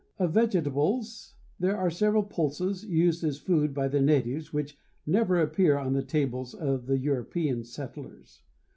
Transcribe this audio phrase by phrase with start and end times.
[0.17, 5.77] Of vegetables there are several pulses used as food by the natives which never appear
[5.77, 8.41] on the tables of the European settlers.